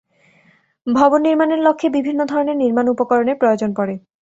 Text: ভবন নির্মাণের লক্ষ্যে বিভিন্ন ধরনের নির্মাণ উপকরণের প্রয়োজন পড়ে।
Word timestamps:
ভবন 0.87 1.19
নির্মাণের 1.21 1.59
লক্ষ্যে 1.59 1.89
বিভিন্ন 1.89 2.21
ধরনের 2.25 2.57
নির্মাণ 2.57 2.85
উপকরণের 2.89 3.39
প্রয়োজন 3.41 3.69
পড়ে। 3.73 3.93